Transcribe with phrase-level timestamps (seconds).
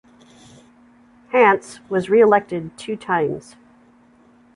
[1.27, 3.55] Hance was reelected two times.